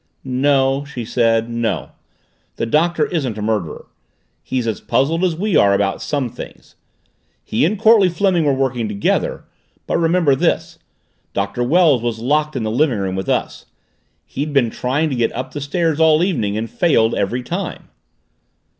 [0.25, 1.47] "No," she said.
[1.47, 1.91] "No.
[2.55, 3.85] The Doctor isn't a murderer.
[4.41, 6.75] He's as puzzled as we are about some things.
[7.43, 9.43] He and Courtleigh Fleming were working together
[9.85, 10.79] but remember this
[11.33, 13.67] Doctor Wells was locked in the living room with us.
[14.25, 17.89] He'd been trying to get up the stairs all evening and failed every time."